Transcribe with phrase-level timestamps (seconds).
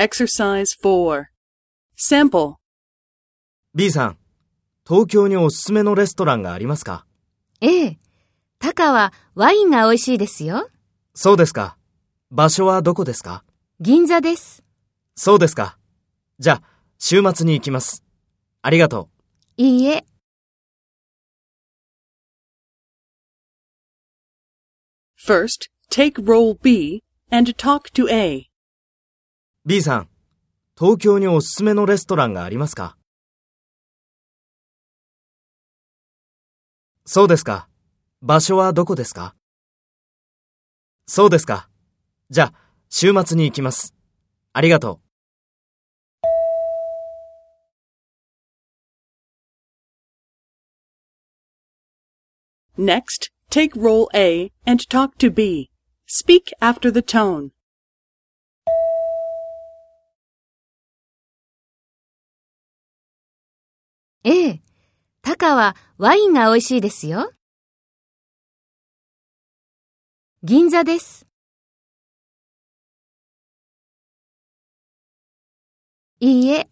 [0.00, 1.26] Exercise 4.
[1.94, 2.54] Sample.
[3.74, 4.18] B さん、
[4.88, 7.04] 東京におすすめのレストランがありますか？
[7.60, 7.98] ええ。
[8.58, 10.70] 高はワインが美味しいですよ。
[11.12, 11.76] そうですか。
[12.30, 13.44] 場所はどこですか？
[13.78, 14.64] 銀座です。
[15.16, 15.76] そうですか。
[16.38, 16.62] じゃあ、
[16.98, 18.02] 週末に行きます。
[18.62, 19.10] ありがと
[19.58, 19.62] う。
[19.62, 20.06] いいえ。
[25.22, 28.46] First, take role B and talk to A.
[29.70, 30.08] B さん、
[30.76, 32.96] 東京におすすめのレストランがありますか？
[37.06, 37.68] そうですか。
[38.20, 39.36] 場所はどこですか？
[41.06, 41.68] そうですか。
[42.30, 42.54] じゃあ、
[42.88, 43.94] 週末に行きます。
[44.52, 44.98] ありがと
[52.76, 52.82] う。
[52.82, 55.70] Next, take role A and talk to B.
[56.08, 57.50] Speak after the tone.
[64.24, 64.60] ええ。
[65.22, 67.32] 高はワインが美味しいですよ。
[70.42, 71.26] 銀座です。
[76.20, 76.68] いいえ。